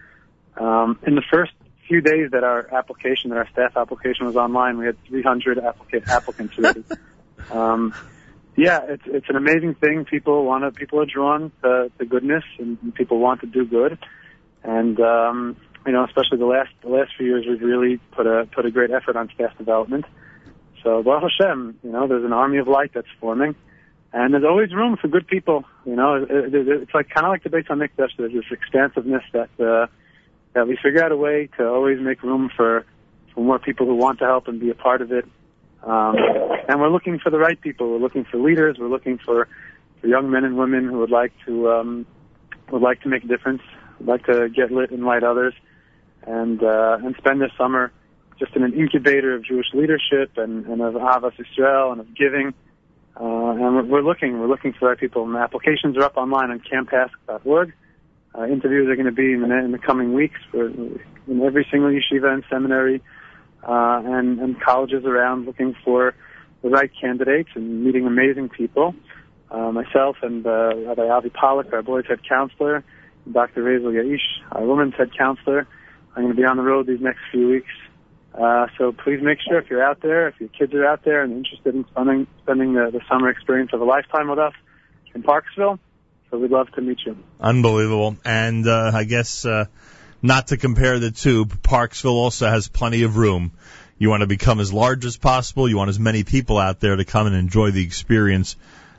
Um, 0.57 0.99
in 1.05 1.15
the 1.15 1.23
first 1.31 1.51
few 1.87 2.01
days 2.01 2.31
that 2.31 2.43
our 2.43 2.73
application, 2.73 3.31
that 3.31 3.37
our 3.37 3.49
staff 3.49 3.75
application 3.75 4.25
was 4.25 4.35
online, 4.35 4.77
we 4.77 4.85
had 4.85 5.03
300 5.05 5.57
applica- 5.57 6.07
applicants. 6.07 6.55
um, 7.51 7.93
yeah, 8.55 8.81
it's 8.87 9.03
it's 9.05 9.29
an 9.29 9.35
amazing 9.35 9.75
thing. 9.75 10.05
People 10.05 10.45
want 10.45 10.63
to, 10.63 10.71
people 10.71 11.01
are 11.01 11.05
drawn 11.05 11.51
to, 11.63 11.91
to 11.97 12.05
goodness, 12.05 12.43
and, 12.57 12.77
and 12.81 12.93
people 12.93 13.19
want 13.19 13.41
to 13.41 13.47
do 13.47 13.65
good. 13.65 13.97
And 14.63 14.99
um, 14.99 15.57
you 15.85 15.91
know, 15.91 16.05
especially 16.05 16.37
the 16.37 16.45
last 16.45 16.71
the 16.81 16.89
last 16.89 17.11
few 17.17 17.25
years, 17.27 17.45
we've 17.47 17.61
really 17.61 17.97
put 18.11 18.27
a 18.27 18.47
put 18.51 18.65
a 18.65 18.71
great 18.71 18.91
effort 18.91 19.15
on 19.15 19.29
staff 19.33 19.57
development. 19.57 20.05
So 20.83 21.03
Baruch 21.03 21.31
Hashem, 21.37 21.79
you 21.83 21.91
know, 21.91 22.07
there's 22.07 22.23
an 22.23 22.31
army 22.31 22.57
of 22.57 22.67
light 22.67 22.91
that's 22.93 23.07
forming 23.19 23.55
and 24.11 24.33
there's 24.33 24.43
always 24.43 24.73
room 24.73 24.97
for 24.97 25.07
good 25.07 25.27
people. 25.27 25.65
You 25.85 25.95
know, 25.95 26.25
it's 26.29 26.93
like 26.93 27.09
kind 27.09 27.25
of 27.25 27.31
like 27.31 27.43
the 27.43 27.49
Beit 27.49 27.67
Hamikdash. 27.67 28.11
There's 28.17 28.33
this 28.33 28.45
expansiveness 28.51 29.23
that 29.33 29.49
uh, 29.59 29.87
that 30.53 30.67
we 30.67 30.77
figure 30.81 31.03
out 31.03 31.11
a 31.11 31.17
way 31.17 31.49
to 31.57 31.67
always 31.67 31.99
make 31.99 32.23
room 32.23 32.49
for 32.55 32.85
for 33.33 33.43
more 33.43 33.59
people 33.59 33.85
who 33.85 33.95
want 33.95 34.19
to 34.19 34.25
help 34.25 34.47
and 34.47 34.59
be 34.59 34.69
a 34.69 34.75
part 34.75 35.01
of 35.01 35.11
it. 35.11 35.25
Um, 35.83 36.15
and 36.67 36.81
we're 36.81 36.89
looking 36.89 37.19
for 37.19 37.29
the 37.29 37.37
right 37.37 37.59
people. 37.59 37.91
We're 37.91 37.99
looking 37.99 38.25
for 38.25 38.37
leaders. 38.37 38.77
We're 38.79 38.89
looking 38.89 39.19
for 39.23 39.47
for 40.01 40.07
young 40.07 40.31
men 40.31 40.43
and 40.43 40.57
women 40.57 40.87
who 40.87 40.99
would 40.99 41.11
like 41.11 41.33
to 41.45 41.69
um, 41.69 42.05
would 42.71 42.81
like 42.81 43.01
to 43.01 43.09
make 43.09 43.23
a 43.23 43.27
difference, 43.27 43.61
would 43.99 44.07
like 44.07 44.25
to 44.25 44.49
get 44.49 44.71
lit 44.71 44.91
and 44.91 45.03
light 45.03 45.23
others, 45.23 45.53
and 46.23 46.63
uh, 46.63 46.97
and 47.03 47.15
spend 47.17 47.41
their 47.41 47.51
summer 47.57 47.91
just 48.39 48.55
in 48.55 48.63
an 48.63 48.73
incubator 48.73 49.35
of 49.35 49.43
Jewish 49.43 49.67
leadership 49.73 50.37
and, 50.37 50.65
and 50.65 50.81
of 50.81 50.93
Ahavas 50.93 51.33
Israel 51.39 51.91
and 51.91 52.01
of 52.01 52.15
giving. 52.15 52.53
Uh, 53.19 53.51
and 53.51 53.89
we're, 53.89 54.01
looking, 54.01 54.39
we're 54.39 54.47
looking 54.47 54.73
for 54.73 54.89
our 54.89 54.95
people. 54.95 55.23
And 55.23 55.35
applications 55.35 55.97
are 55.97 56.03
up 56.03 56.17
online 56.17 56.51
on 56.51 56.61
camphasc.org. 56.61 57.73
Uh, 58.37 58.45
interviews 58.45 58.87
are 58.89 58.95
going 58.95 59.05
to 59.05 59.11
be 59.11 59.33
in 59.33 59.41
the, 59.41 59.57
in 59.57 59.71
the 59.71 59.79
coming 59.79 60.13
weeks 60.13 60.39
for 60.51 60.67
in 60.67 61.41
every 61.41 61.67
single 61.69 61.89
yeshiva 61.89 62.31
and 62.31 62.43
seminary 62.49 63.01
uh, 63.67 64.01
and, 64.05 64.39
and 64.39 64.61
colleges 64.61 65.03
around 65.05 65.45
looking 65.45 65.75
for 65.83 66.13
the 66.61 66.69
right 66.69 66.91
candidates 66.99 67.49
and 67.55 67.83
meeting 67.83 68.05
amazing 68.05 68.49
people. 68.49 68.95
Uh, 69.51 69.71
myself 69.71 70.17
and 70.21 70.45
uh, 70.45 70.75
Rabbi 70.75 71.07
Avi 71.07 71.29
Pollack, 71.29 71.73
our 71.73 71.81
boys' 71.81 72.05
head 72.07 72.19
counselor, 72.27 72.83
Dr. 73.31 73.63
Razel 73.63 73.91
Yaish, 73.91 74.43
our 74.51 74.63
women's 74.63 74.93
head 74.93 75.09
counselor. 75.17 75.67
I'm 76.15 76.23
going 76.23 76.35
to 76.35 76.39
be 76.39 76.45
on 76.45 76.57
the 76.57 76.63
road 76.63 76.85
these 76.85 77.01
next 77.01 77.19
few 77.31 77.49
weeks 77.49 77.71
uh, 78.33 78.67
so 78.77 78.91
please 78.91 79.21
make 79.21 79.39
sure 79.47 79.59
if 79.59 79.69
you're 79.69 79.83
out 79.83 80.01
there, 80.01 80.27
if 80.27 80.39
your 80.39 80.49
kids 80.49 80.73
are 80.73 80.85
out 80.85 81.03
there 81.03 81.23
and 81.23 81.33
interested 81.33 81.75
in 81.75 81.85
spending 81.91 82.27
spending 82.43 82.73
the, 82.73 82.91
the 82.91 83.01
summer 83.09 83.29
experience 83.29 83.71
of 83.73 83.81
a 83.81 83.85
lifetime 83.85 84.29
with 84.29 84.39
us 84.39 84.53
in 85.15 85.23
Parksville, 85.23 85.79
so 86.29 86.37
we'd 86.37 86.51
love 86.51 86.71
to 86.73 86.81
meet 86.81 86.99
you. 87.05 87.17
Unbelievable, 87.39 88.17
and 88.23 88.67
uh, 88.67 88.91
I 88.93 89.03
guess 89.03 89.45
uh, 89.45 89.65
not 90.21 90.47
to 90.47 90.57
compare 90.57 90.99
the 90.99 91.11
two, 91.11 91.45
Parksville 91.45 92.11
also 92.11 92.47
has 92.47 92.67
plenty 92.67 93.03
of 93.03 93.17
room. 93.17 93.51
You 93.97 94.09
want 94.09 94.21
to 94.21 94.27
become 94.27 94.59
as 94.59 94.71
large 94.71 95.05
as 95.05 95.17
possible. 95.17 95.67
You 95.67 95.77
want 95.77 95.89
as 95.89 95.99
many 95.99 96.23
people 96.23 96.57
out 96.57 96.79
there 96.79 96.95
to 96.95 97.03
come 97.03 97.27
and 97.27 97.35
enjoy 97.35 97.71
the 97.71 97.83
experience 97.83 98.55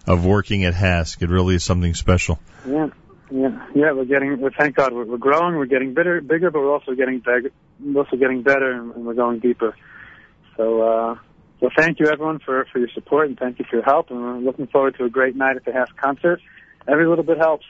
of 0.07 0.27
working 0.27 0.65
at 0.65 0.75
HASC. 0.75 1.23
It 1.23 1.31
really 1.31 1.55
is 1.55 1.65
something 1.65 1.95
special. 1.95 2.39
Yeah. 2.67 2.91
Yeah, 3.31 3.67
yeah, 3.75 3.93
we're 3.93 4.07
getting. 4.07 4.41
Well, 4.41 4.51
thank 4.57 4.77
God, 4.77 4.93
we're, 4.93 5.05
we're 5.05 5.17
growing. 5.17 5.57
We're 5.57 5.67
getting 5.67 5.95
bigger, 5.95 6.21
bigger, 6.21 6.51
but 6.51 6.61
we're 6.61 6.73
also 6.73 6.95
getting 6.95 7.21
bigger, 7.21 7.51
we're 7.79 8.03
also 8.03 8.17
getting 8.17 8.43
better, 8.43 8.73
and, 8.73 8.95
and 8.95 9.07
we're 9.07 9.15
going 9.15 9.39
deeper. 9.39 9.77
So, 10.57 10.83
uh, 10.83 11.15
so 11.61 11.71
thank 11.77 12.01
you 12.01 12.07
everyone 12.07 12.41
for 12.41 12.67
for 12.73 12.79
your 12.79 12.89
support 12.95 13.29
and 13.29 13.39
thank 13.39 13.59
you 13.59 13.65
for 13.69 13.77
your 13.77 13.85
help. 13.85 14.11
And 14.11 14.21
we're 14.21 14.39
looking 14.39 14.67
forward 14.67 14.97
to 14.99 15.05
a 15.05 15.11
great 15.11 15.37
night 15.37 15.57
at 15.57 15.65
the 15.65 15.71
HASC 15.71 15.97
concert. 15.97 16.41
Every 16.89 17.07
little 17.07 17.25
bit 17.25 17.39
helps. 17.39 17.67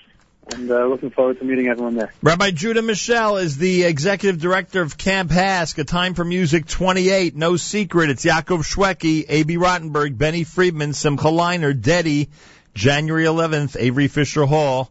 and 0.54 0.70
uh, 0.70 0.86
looking 0.86 1.10
forward 1.10 1.38
to 1.38 1.44
meeting 1.44 1.68
everyone 1.68 1.94
there. 1.94 2.12
Rabbi 2.22 2.50
Judah 2.52 2.80
Mischel 2.80 3.40
is 3.42 3.58
the 3.58 3.84
executive 3.84 4.40
director 4.40 4.80
of 4.80 4.96
Camp 4.96 5.30
HASC, 5.30 5.78
A 5.78 5.84
Time 5.84 6.14
for 6.14 6.24
Music 6.24 6.66
28. 6.66 7.36
No 7.36 7.56
secret, 7.56 8.10
it's 8.10 8.24
Yaakov 8.24 8.64
Shwekey, 8.64 9.26
A.B. 9.28 9.56
Rottenberg, 9.56 10.16
Benny 10.16 10.44
Friedman, 10.44 10.94
Simcha 10.94 11.28
Leiner, 11.28 11.74
Dedi, 11.78 12.28
January 12.74 13.24
11th, 13.24 13.76
Avery 13.78 14.08
Fisher 14.08 14.46
Hall. 14.46 14.90